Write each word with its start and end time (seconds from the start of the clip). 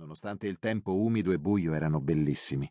Nonostante 0.00 0.46
il 0.46 0.58
tempo 0.58 0.94
umido 0.94 1.30
e 1.30 1.38
buio 1.38 1.74
erano 1.74 2.00
bellissimi. 2.00 2.66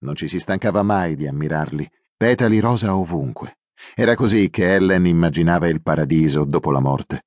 Non 0.00 0.14
ci 0.14 0.28
si 0.28 0.38
stancava 0.38 0.82
mai 0.82 1.16
di 1.16 1.26
ammirarli, 1.26 1.90
petali 2.14 2.58
rosa 2.58 2.94
ovunque. 2.94 3.60
Era 3.94 4.14
così 4.14 4.50
che 4.50 4.74
Ellen 4.74 5.06
immaginava 5.06 5.66
il 5.66 5.80
paradiso 5.80 6.44
dopo 6.44 6.70
la 6.70 6.80
morte. 6.80 7.24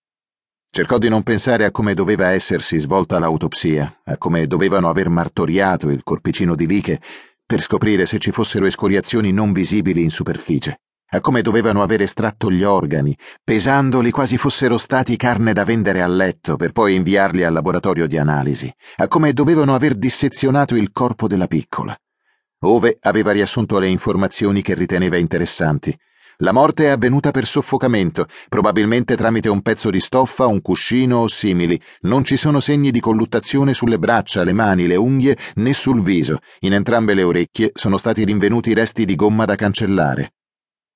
Cercò 0.69 0.99
di 0.99 1.09
non 1.09 1.23
pensare 1.23 1.65
a 1.65 1.71
come 1.71 1.95
doveva 1.95 2.27
essersi 2.27 2.77
svolta 2.77 3.17
l'autopsia, 3.17 4.01
a 4.03 4.15
come 4.17 4.45
dovevano 4.45 4.89
aver 4.89 5.09
martoriato 5.09 5.89
il 5.89 6.03
corpicino 6.03 6.53
di 6.53 6.67
Liche 6.67 7.01
per 7.43 7.59
scoprire 7.59 8.05
se 8.05 8.19
ci 8.19 8.29
fossero 8.29 8.67
escoriazioni 8.67 9.31
non 9.31 9.53
visibili 9.53 10.03
in 10.03 10.11
superficie 10.11 10.81
a 11.09 11.21
come 11.21 11.41
dovevano 11.41 11.81
aver 11.81 12.01
estratto 12.01 12.51
gli 12.51 12.63
organi, 12.63 13.17
pesandoli 13.43 14.11
quasi 14.11 14.37
fossero 14.37 14.77
stati 14.77 15.15
carne 15.15 15.53
da 15.53 15.63
vendere 15.63 16.01
a 16.01 16.07
letto 16.07 16.57
per 16.57 16.73
poi 16.73 16.95
inviarli 16.95 17.43
al 17.43 17.53
laboratorio 17.53 18.07
di 18.07 18.17
analisi, 18.17 18.73
a 18.97 19.07
come 19.07 19.31
dovevano 19.31 19.73
aver 19.73 19.95
dissezionato 19.95 20.75
il 20.75 20.91
corpo 20.91 21.27
della 21.27 21.47
piccola. 21.47 21.97
Ove 22.61 22.97
aveva 23.01 23.31
riassunto 23.31 23.79
le 23.79 23.87
informazioni 23.87 24.61
che 24.61 24.73
riteneva 24.73 25.15
interessanti. 25.15 25.97
La 26.41 26.51
morte 26.51 26.85
è 26.85 26.87
avvenuta 26.89 27.31
per 27.31 27.45
soffocamento, 27.45 28.27
probabilmente 28.49 29.15
tramite 29.15 29.49
un 29.49 29.61
pezzo 29.61 29.89
di 29.89 29.99
stoffa, 29.99 30.45
un 30.45 30.61
cuscino 30.61 31.19
o 31.19 31.27
simili. 31.27 31.79
Non 32.01 32.23
ci 32.23 32.35
sono 32.35 32.59
segni 32.59 32.91
di 32.91 32.99
colluttazione 32.99 33.73
sulle 33.73 33.97
braccia, 33.97 34.43
le 34.43 34.53
mani, 34.53 34.85
le 34.85 34.97
unghie 34.97 35.37
né 35.55 35.73
sul 35.73 36.01
viso. 36.01 36.39
In 36.59 36.73
entrambe 36.73 37.15
le 37.15 37.23
orecchie 37.23 37.71
sono 37.73 37.97
stati 37.97 38.23
rinvenuti 38.23 38.73
resti 38.73 39.05
di 39.05 39.15
gomma 39.15 39.45
da 39.45 39.55
cancellare. 39.55 40.33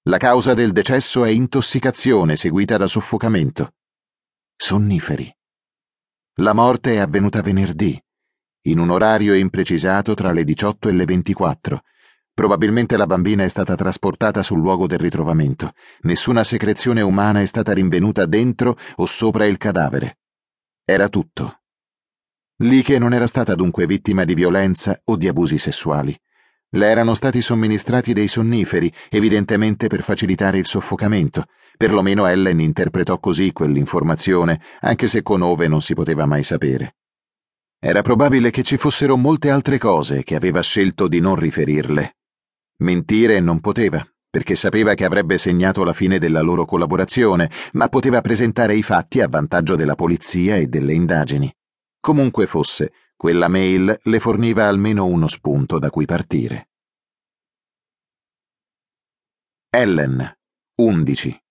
La 0.05 0.18
causa 0.18 0.55
del 0.55 0.72
decesso 0.72 1.26
è 1.26 1.30
intossicazione 1.30 2.36
seguita 2.36 2.76
da 2.76 2.88
soffocamento. 2.88 3.76
Sonniferi. 4.55 5.32
La 6.38 6.54
morte 6.54 6.94
è 6.94 6.98
avvenuta 6.98 7.44
venerdì, 7.44 8.04
in 8.62 8.80
un 8.80 8.90
orario 8.90 9.36
imprecisato 9.36 10.16
tra 10.16 10.32
le 10.32 10.44
18 10.44 10.90
e 10.90 10.94
le 10.94 11.05
24. 11.05 11.84
Probabilmente 12.34 12.98
la 12.98 13.05
bambina 13.05 13.43
è 13.43 13.48
stata 13.48 13.76
trasportata 13.76 14.41
sul 14.41 14.60
luogo 14.60 14.88
del 14.88 14.98
ritrovamento. 14.98 15.74
Nessuna 15.99 16.43
secrezione 16.43 17.02
umana 17.02 17.41
è 17.41 17.46
stata 17.46 17.71
rinvenuta 17.71 18.26
dentro 18.26 18.76
o 18.96 19.05
sopra 19.05 19.46
il 19.46 19.58
cadavere. 19.58 20.18
Era 20.84 21.10
tutto. 21.10 21.62
Liche 22.63 22.98
non 22.98 23.13
era 23.13 23.27
stata 23.27 23.54
dunque 23.54 23.86
vittima 23.86 24.24
di 24.24 24.34
violenza 24.34 24.99
o 25.04 25.15
di 25.15 25.27
abusi 25.27 25.60
sessuali. 25.60 26.20
Le 26.74 26.88
erano 26.88 27.14
stati 27.14 27.41
somministrati 27.41 28.14
dei 28.14 28.30
sonniferi, 28.30 28.91
evidentemente 29.10 29.88
per 29.88 30.04
facilitare 30.04 30.58
il 30.58 30.66
soffocamento. 30.66 31.46
Perlomeno 31.76 32.27
Ellen 32.27 32.62
interpretò 32.62 33.20
così 33.20 33.52
quell'informazione, 33.52 34.62
anche 34.80 35.10
se 35.10 35.22
con 35.22 35.42
Ove 35.42 35.68
non 35.68 35.82
si 35.82 35.94
poteva 35.94 36.26
mai 36.26 36.44
sapere. 36.44 36.96
Era 37.77 38.02
probabile 38.02 38.52
che 38.52 38.64
ci 38.64 38.77
fossero 38.77 39.18
molte 39.18 39.49
altre 39.49 39.77
cose 39.80 40.24
che 40.24 40.36
aveva 40.36 40.62
scelto 40.62 41.10
di 41.10 41.20
non 41.20 41.36
riferirle. 41.36 42.16
Mentire 42.77 43.42
non 43.42 43.60
poteva, 43.60 44.08
perché 44.30 44.55
sapeva 44.55 44.94
che 44.94 45.04
avrebbe 45.04 45.38
segnato 45.38 45.84
la 45.84 45.92
fine 45.92 46.20
della 46.20 46.42
loro 46.42 46.64
collaborazione, 46.64 47.49
ma 47.74 47.90
poteva 47.90 48.22
presentare 48.22 48.76
i 48.76 48.82
fatti 48.82 49.20
a 49.20 49.27
vantaggio 49.27 49.76
della 49.76 49.96
polizia 49.96 50.55
e 50.55 50.68
delle 50.68 50.94
indagini. 50.94 51.54
Comunque 51.99 52.46
fosse, 52.46 52.94
quella 53.22 53.50
mail 53.50 54.00
le 54.02 54.20
forniva 54.20 54.66
almeno 54.66 55.05
uno 55.05 55.27
spunto 55.27 55.77
da 55.77 55.91
cui 55.91 56.05
partire. 56.05 56.70
Ellen, 59.70 60.40
11. 60.77 61.44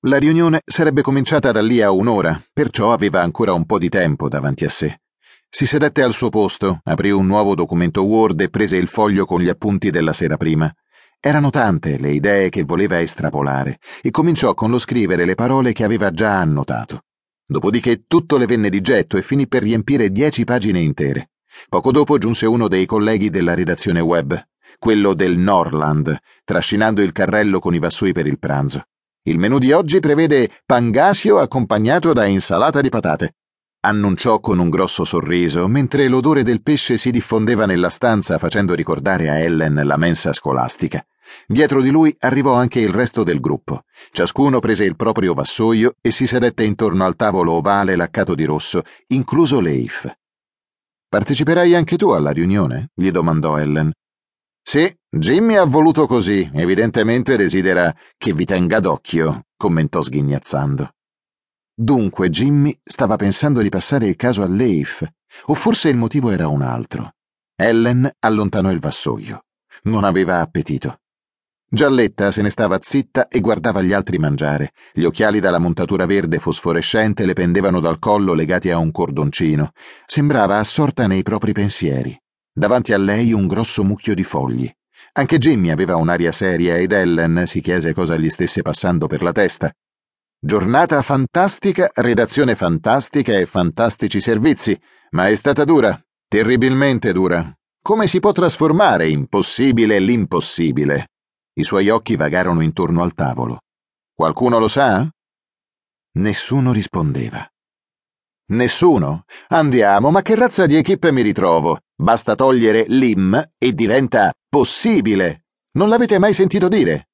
La 0.00 0.18
riunione 0.18 0.60
sarebbe 0.66 1.00
cominciata 1.00 1.50
da 1.50 1.62
lì 1.62 1.80
a 1.80 1.92
un'ora, 1.92 2.44
perciò 2.52 2.92
aveva 2.92 3.22
ancora 3.22 3.54
un 3.54 3.64
po' 3.64 3.78
di 3.78 3.88
tempo 3.88 4.28
davanti 4.28 4.66
a 4.66 4.68
sé. 4.68 5.00
Si 5.48 5.64
sedette 5.64 6.02
al 6.02 6.12
suo 6.12 6.28
posto, 6.28 6.80
aprì 6.84 7.10
un 7.10 7.24
nuovo 7.24 7.54
documento 7.54 8.02
Word 8.02 8.38
e 8.42 8.50
prese 8.50 8.76
il 8.76 8.86
foglio 8.86 9.24
con 9.24 9.40
gli 9.40 9.48
appunti 9.48 9.88
della 9.88 10.12
sera 10.12 10.36
prima. 10.36 10.70
Erano 11.18 11.48
tante 11.48 11.98
le 11.98 12.10
idee 12.10 12.50
che 12.50 12.64
voleva 12.64 13.00
estrapolare 13.00 13.78
e 14.02 14.10
cominciò 14.10 14.52
con 14.52 14.70
lo 14.70 14.78
scrivere 14.78 15.24
le 15.24 15.34
parole 15.34 15.72
che 15.72 15.84
aveva 15.84 16.10
già 16.10 16.38
annotato. 16.38 17.04
Dopodiché 17.50 18.04
tutto 18.06 18.36
le 18.36 18.46
venne 18.46 18.68
di 18.68 18.80
getto 18.80 19.16
e 19.16 19.22
finì 19.22 19.48
per 19.48 19.64
riempire 19.64 20.12
dieci 20.12 20.44
pagine 20.44 20.78
intere. 20.78 21.30
Poco 21.68 21.90
dopo 21.90 22.16
giunse 22.16 22.46
uno 22.46 22.68
dei 22.68 22.86
colleghi 22.86 23.28
della 23.28 23.54
redazione 23.54 23.98
web, 23.98 24.40
quello 24.78 25.14
del 25.14 25.36
Norland, 25.36 26.16
trascinando 26.44 27.02
il 27.02 27.10
carrello 27.10 27.58
con 27.58 27.74
i 27.74 27.80
vassoi 27.80 28.12
per 28.12 28.28
il 28.28 28.38
pranzo. 28.38 28.84
Il 29.22 29.38
menù 29.38 29.58
di 29.58 29.72
oggi 29.72 29.98
prevede 29.98 30.48
pangasio 30.64 31.40
accompagnato 31.40 32.12
da 32.12 32.24
insalata 32.24 32.80
di 32.80 32.88
patate. 32.88 33.34
Annunciò 33.82 34.40
con 34.40 34.58
un 34.58 34.68
grosso 34.68 35.06
sorriso, 35.06 35.66
mentre 35.66 36.06
l'odore 36.06 36.42
del 36.42 36.60
pesce 36.60 36.98
si 36.98 37.10
diffondeva 37.10 37.64
nella 37.64 37.88
stanza 37.88 38.36
facendo 38.36 38.74
ricordare 38.74 39.30
a 39.30 39.38
Ellen 39.38 39.80
la 39.84 39.96
mensa 39.96 40.34
scolastica. 40.34 41.02
Dietro 41.46 41.80
di 41.80 41.88
lui 41.88 42.14
arrivò 42.18 42.52
anche 42.54 42.78
il 42.80 42.90
resto 42.90 43.24
del 43.24 43.40
gruppo. 43.40 43.84
Ciascuno 44.10 44.58
prese 44.58 44.84
il 44.84 44.96
proprio 44.96 45.32
vassoio 45.32 45.94
e 46.02 46.10
si 46.10 46.26
sedette 46.26 46.62
intorno 46.62 47.06
al 47.06 47.16
tavolo 47.16 47.52
ovale 47.52 47.96
laccato 47.96 48.34
di 48.34 48.44
rosso, 48.44 48.82
incluso 49.08 49.60
Leif. 49.60 50.14
Parteciperai 51.08 51.74
anche 51.74 51.96
tu 51.96 52.10
alla 52.10 52.32
riunione? 52.32 52.90
gli 52.94 53.10
domandò 53.10 53.56
Ellen. 53.56 53.92
Sì, 54.62 54.94
Jimmy 55.08 55.54
ha 55.54 55.64
voluto 55.64 56.06
così, 56.06 56.50
evidentemente 56.52 57.34
desidera 57.34 57.94
che 58.18 58.34
vi 58.34 58.44
tenga 58.44 58.78
d'occhio, 58.78 59.46
commentò 59.56 60.02
sghignazzando. 60.02 60.90
Dunque 61.82 62.28
Jimmy 62.28 62.78
stava 62.84 63.16
pensando 63.16 63.62
di 63.62 63.70
passare 63.70 64.06
il 64.06 64.14
caso 64.14 64.42
a 64.42 64.46
Leif, 64.46 65.02
o 65.46 65.54
forse 65.54 65.88
il 65.88 65.96
motivo 65.96 66.30
era 66.30 66.46
un 66.46 66.60
altro. 66.60 67.14
Ellen 67.56 68.06
allontanò 68.18 68.70
il 68.70 68.78
vassoio. 68.78 69.46
Non 69.84 70.04
aveva 70.04 70.40
appetito. 70.40 70.98
Gialletta 71.66 72.32
se 72.32 72.42
ne 72.42 72.50
stava 72.50 72.78
zitta 72.82 73.28
e 73.28 73.40
guardava 73.40 73.80
gli 73.80 73.94
altri 73.94 74.18
mangiare. 74.18 74.72
Gli 74.92 75.04
occhiali 75.04 75.40
dalla 75.40 75.58
montatura 75.58 76.04
verde 76.04 76.38
fosforescente 76.38 77.24
le 77.24 77.32
pendevano 77.32 77.80
dal 77.80 77.98
collo 77.98 78.34
legati 78.34 78.68
a 78.68 78.76
un 78.76 78.90
cordoncino. 78.90 79.72
Sembrava 80.04 80.58
assorta 80.58 81.06
nei 81.06 81.22
propri 81.22 81.52
pensieri. 81.52 82.14
Davanti 82.52 82.92
a 82.92 82.98
lei 82.98 83.32
un 83.32 83.46
grosso 83.46 83.84
mucchio 83.84 84.14
di 84.14 84.22
fogli. 84.22 84.70
Anche 85.12 85.38
Jimmy 85.38 85.70
aveva 85.70 85.96
un'aria 85.96 86.30
seria 86.30 86.76
ed 86.76 86.92
Ellen 86.92 87.44
si 87.46 87.62
chiese 87.62 87.94
cosa 87.94 88.18
gli 88.18 88.28
stesse 88.28 88.60
passando 88.60 89.06
per 89.06 89.22
la 89.22 89.32
testa. 89.32 89.72
Giornata 90.42 91.02
fantastica, 91.02 91.90
redazione 91.96 92.54
fantastica 92.54 93.34
e 93.34 93.44
fantastici 93.44 94.20
servizi, 94.20 94.80
ma 95.10 95.28
è 95.28 95.34
stata 95.34 95.66
dura, 95.66 96.02
terribilmente 96.26 97.12
dura. 97.12 97.54
Come 97.82 98.06
si 98.06 98.20
può 98.20 98.32
trasformare 98.32 99.06
in 99.06 99.26
possibile 99.26 99.98
l'impossibile? 99.98 101.08
I 101.52 101.62
suoi 101.62 101.90
occhi 101.90 102.16
vagarono 102.16 102.62
intorno 102.62 103.02
al 103.02 103.12
tavolo. 103.12 103.60
Qualcuno 104.14 104.58
lo 104.58 104.66
sa? 104.66 105.06
Nessuno 106.12 106.72
rispondeva. 106.72 107.46
Nessuno? 108.52 109.24
Andiamo, 109.48 110.10
ma 110.10 110.22
che 110.22 110.36
razza 110.36 110.64
di 110.64 110.74
equipe 110.74 111.12
mi 111.12 111.20
ritrovo? 111.20 111.80
Basta 111.94 112.34
togliere 112.34 112.86
l'im 112.88 113.50
e 113.58 113.72
diventa 113.74 114.32
possibile. 114.48 115.44
Non 115.72 115.90
l'avete 115.90 116.18
mai 116.18 116.32
sentito 116.32 116.68
dire? 116.68 117.10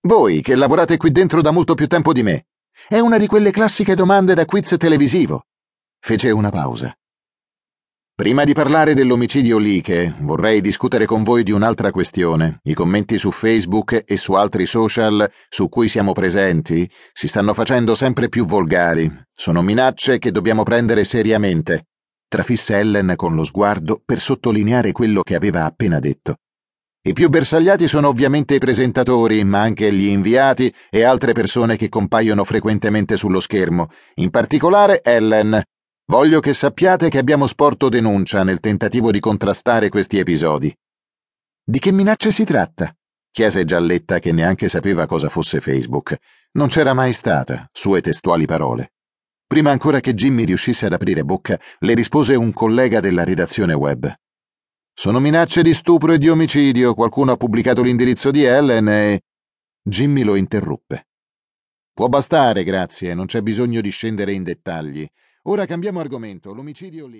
Voi, 0.00 0.40
che 0.40 0.54
lavorate 0.54 0.96
qui 0.96 1.12
dentro 1.12 1.42
da 1.42 1.50
molto 1.50 1.74
più 1.74 1.86
tempo 1.86 2.14
di 2.14 2.22
me. 2.22 2.46
È 2.88 2.98
una 2.98 3.18
di 3.18 3.26
quelle 3.26 3.50
classiche 3.50 3.94
domande 3.94 4.34
da 4.34 4.44
quiz 4.44 4.74
televisivo. 4.78 5.44
Fece 6.00 6.30
una 6.30 6.50
pausa. 6.50 6.94
Prima 8.14 8.44
di 8.44 8.52
parlare 8.52 8.92
dell'omicidio 8.92 9.56
Liche, 9.56 10.14
vorrei 10.20 10.60
discutere 10.60 11.06
con 11.06 11.22
voi 11.22 11.42
di 11.42 11.52
un'altra 11.52 11.90
questione. 11.90 12.60
I 12.64 12.74
commenti 12.74 13.16
su 13.16 13.30
Facebook 13.30 14.04
e 14.06 14.16
su 14.16 14.34
altri 14.34 14.66
social 14.66 15.30
su 15.48 15.68
cui 15.70 15.88
siamo 15.88 16.12
presenti 16.12 16.90
si 17.12 17.28
stanno 17.28 17.54
facendo 17.54 17.94
sempre 17.94 18.28
più 18.28 18.44
volgari. 18.44 19.10
Sono 19.34 19.62
minacce 19.62 20.18
che 20.18 20.32
dobbiamo 20.32 20.64
prendere 20.64 21.04
seriamente. 21.04 21.86
Trafisse 22.28 22.76
Ellen 22.76 23.14
con 23.16 23.34
lo 23.34 23.42
sguardo 23.42 24.02
per 24.04 24.20
sottolineare 24.20 24.92
quello 24.92 25.22
che 25.22 25.34
aveva 25.34 25.64
appena 25.64 25.98
detto. 25.98 26.36
I 27.02 27.12
più 27.12 27.28
bersagliati 27.28 27.88
sono 27.88 28.08
ovviamente 28.08 28.54
i 28.54 28.58
presentatori, 28.58 29.42
ma 29.44 29.60
anche 29.60 29.92
gli 29.92 30.06
inviati 30.06 30.72
e 30.90 31.02
altre 31.02 31.32
persone 31.32 31.76
che 31.76 31.88
compaiono 31.88 32.44
frequentemente 32.44 33.16
sullo 33.16 33.40
schermo, 33.40 33.88
in 34.16 34.30
particolare 34.30 35.00
Ellen, 35.02 35.62
Voglio 36.10 36.40
che 36.40 36.54
sappiate 36.54 37.08
che 37.08 37.18
abbiamo 37.18 37.46
sporto 37.46 37.88
denuncia 37.88 38.42
nel 38.42 38.58
tentativo 38.58 39.12
di 39.12 39.20
contrastare 39.20 39.88
questi 39.88 40.18
episodi. 40.18 40.76
Di 41.62 41.78
che 41.78 41.92
minacce 41.92 42.32
si 42.32 42.42
tratta? 42.42 42.92
chiese 43.30 43.64
Gialletta 43.64 44.18
che 44.18 44.32
neanche 44.32 44.68
sapeva 44.68 45.06
cosa 45.06 45.28
fosse 45.28 45.60
Facebook. 45.60 46.16
Non 46.54 46.66
c'era 46.66 46.94
mai 46.94 47.12
stata, 47.12 47.68
sue 47.72 48.00
testuali 48.00 48.44
parole. 48.44 48.94
Prima 49.46 49.70
ancora 49.70 50.00
che 50.00 50.14
Jimmy 50.14 50.42
riuscisse 50.42 50.86
ad 50.86 50.94
aprire 50.94 51.22
bocca, 51.22 51.56
le 51.78 51.94
rispose 51.94 52.34
un 52.34 52.52
collega 52.52 52.98
della 52.98 53.22
redazione 53.22 53.74
web. 53.74 54.12
Sono 54.92 55.18
minacce 55.18 55.62
di 55.62 55.72
stupro 55.72 56.12
e 56.12 56.18
di 56.18 56.28
omicidio. 56.28 56.94
Qualcuno 56.94 57.32
ha 57.32 57.36
pubblicato 57.36 57.82
l'indirizzo 57.82 58.30
di 58.30 58.44
Ellen 58.44 58.88
e. 58.88 59.22
Jimmy 59.82 60.22
lo 60.22 60.34
interruppe. 60.34 61.08
Può 61.92 62.08
bastare, 62.08 62.64
grazie, 62.64 63.14
non 63.14 63.26
c'è 63.26 63.40
bisogno 63.40 63.80
di 63.80 63.90
scendere 63.90 64.32
in 64.32 64.42
dettagli. 64.42 65.08
Ora 65.44 65.64
cambiamo 65.64 66.00
argomento. 66.00 66.52
L'omicidio 66.52 67.06
lì. 67.06 67.18